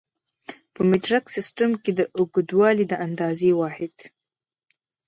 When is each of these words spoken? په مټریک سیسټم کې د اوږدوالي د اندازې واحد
په 0.73 0.81
مټریک 0.89 1.25
سیسټم 1.35 1.71
کې 1.83 1.91
د 1.99 2.01
اوږدوالي 2.17 2.85
د 2.87 2.93
اندازې 3.05 3.51
واحد 3.59 3.95